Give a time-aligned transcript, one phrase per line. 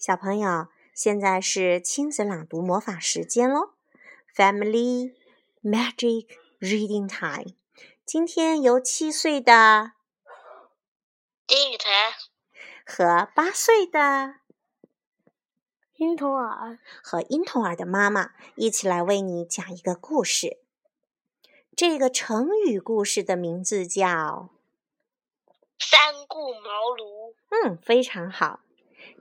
[0.00, 3.74] 小朋友，现在是亲子朗读魔法时间喽
[4.34, 5.14] ！Family
[5.62, 6.26] Magic
[6.58, 7.54] Reading Time。
[8.06, 9.92] 今天由七岁的
[11.46, 11.92] 丁雨晨
[12.86, 14.36] 和八岁的
[15.96, 20.62] 婴童儿和婴童儿的妈妈一起来为你讲一个故事。
[21.76, 24.48] 这个成语故事的名字叫
[25.78, 27.34] “三顾茅庐”。
[27.52, 28.60] 嗯，非常好。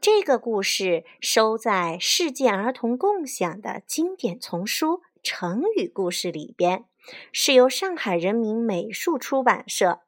[0.00, 4.86] 这个故事收在世界儿童共享的经典丛书
[5.22, 6.84] 《成语故事》里边。
[7.32, 10.02] 是由上海人民美术出版社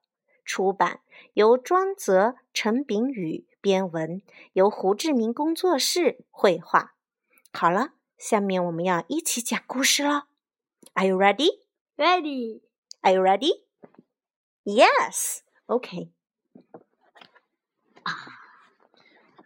[0.45, 1.01] 出版，
[1.33, 4.21] 由庄泽、陈炳宇编文，
[4.53, 6.95] 由胡志明工作室绘画。
[7.53, 10.27] 好了，下面我们要一起讲故事了。
[10.93, 11.61] Are you ready?
[11.97, 12.61] Ready.
[13.01, 13.63] Are you ready?
[14.65, 15.39] Yes.
[15.67, 16.11] OK.
[18.03, 18.13] 啊，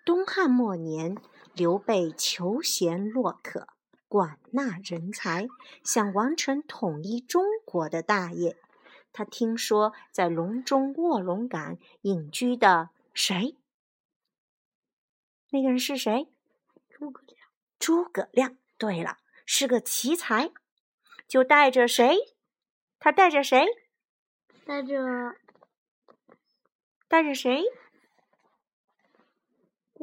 [0.05, 1.17] 东汉末年，
[1.55, 3.69] 刘备求贤若渴。
[4.07, 5.49] 广纳人才，
[5.83, 8.57] 想完成统一中国的大业。
[9.13, 13.57] 他听说在隆中卧龙岗隐居的谁？
[15.51, 16.29] 那个人是谁？
[16.91, 17.39] 诸葛亮。
[17.79, 18.59] 诸葛亮。
[18.77, 20.53] 对了，是个奇才，
[21.27, 22.19] 就带着谁？
[22.99, 23.65] 他带着谁？
[24.67, 24.97] 带着
[27.09, 27.65] 带着谁？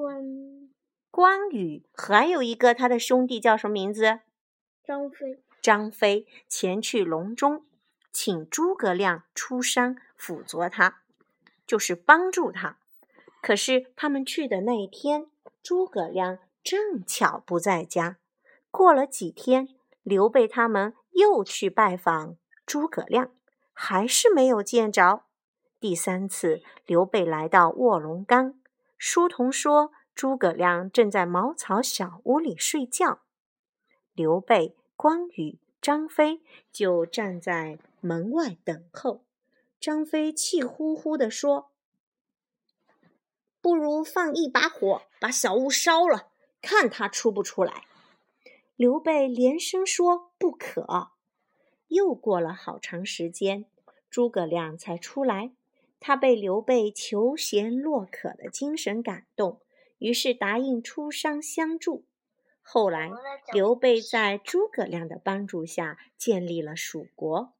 [0.01, 0.71] 关。
[1.11, 4.21] 关羽还有一个他的兄弟叫什么名字？
[4.83, 5.43] 张飞。
[5.61, 7.63] 张飞前去隆中，
[8.11, 11.03] 请诸葛亮出山辅佐他，
[11.67, 12.79] 就是帮助他。
[13.43, 15.27] 可是他们去的那一天，
[15.61, 18.17] 诸葛亮正巧不在家。
[18.71, 19.69] 过了几天，
[20.01, 23.29] 刘备他们又去拜访诸葛亮，
[23.71, 25.25] 还是没有见着。
[25.79, 28.55] 第三次，刘备来到卧龙岗，
[29.03, 29.91] 书童说。
[30.13, 33.21] 诸葛亮正在茅草小屋里睡觉，
[34.13, 36.41] 刘备、关羽、张飞
[36.71, 39.23] 就站在门外等候。
[39.79, 41.71] 张飞气呼呼地说
[43.61, 46.27] ：“不如放一把火，把小屋烧了，
[46.61, 47.85] 看他出不出来。”
[48.75, 51.13] 刘备连声说：“不可。”
[51.87, 53.65] 又过了好长时间，
[54.09, 55.53] 诸葛亮才出来。
[56.01, 59.61] 他被刘备求贤若渴的精神感动。
[59.99, 62.03] 于是答应出山相助。
[62.63, 63.11] 后来，
[63.53, 67.53] 刘备在诸葛亮的帮助下建立了蜀国。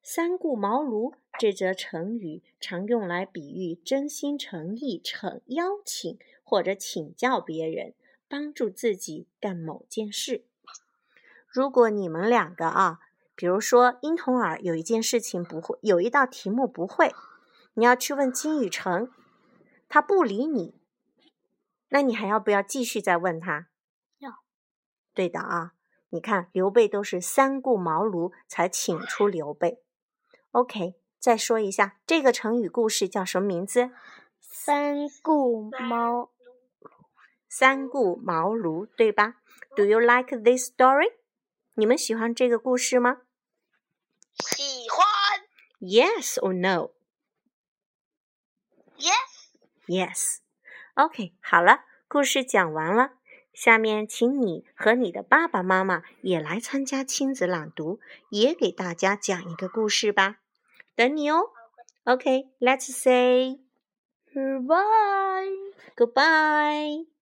[0.00, 7.94] 三顾茅庐这则成语常用来比喻真心诚意诚邀请或者请教别人
[8.28, 10.44] 帮助自己干某件事。
[11.48, 13.00] 如果你们两个啊，
[13.34, 17.12] 比如说婴童儿有一件事情不会，有一道题目不会，
[17.78, 19.08] 你要去问金宇成，
[19.88, 20.74] 他不理你。
[21.90, 23.68] 那你还要不要继续再问他？
[24.18, 24.42] 要，
[25.14, 25.74] 对的啊。
[26.08, 29.80] 你看刘备都是三顾茅庐才请出刘备。
[30.50, 33.90] OK，再说一下这个成语故事叫什么名字？
[34.40, 36.30] 三顾茅
[37.48, 39.36] 三顾茅庐，对吧
[39.76, 41.12] ？Do you like this story？
[41.74, 43.18] 你们喜欢这个故事吗？
[44.34, 45.06] 喜欢。
[45.78, 46.97] Yes or no？Yes。
[48.98, 49.48] Yes
[49.86, 50.38] Yes.。
[50.94, 53.12] OK，好了，故事讲完了。
[53.54, 58.00] 下面，请你和你的爸爸妈妈也来参加亲子朗读，
[58.30, 60.38] 也给大家讲一个故事吧。
[60.94, 61.50] 等你哦。
[62.04, 63.60] OK，Let's say
[64.32, 65.72] goodbye。
[65.96, 67.17] Goodbye。